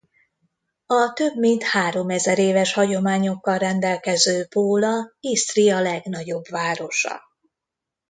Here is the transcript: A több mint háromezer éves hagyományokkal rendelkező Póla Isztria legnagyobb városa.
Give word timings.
A 0.85 1.13
több 1.13 1.35
mint 1.37 1.63
háromezer 1.63 2.37
éves 2.39 2.73
hagyományokkal 2.73 3.57
rendelkező 3.57 4.45
Póla 4.45 5.13
Isztria 5.19 5.79
legnagyobb 5.81 6.43
városa. 6.49 7.21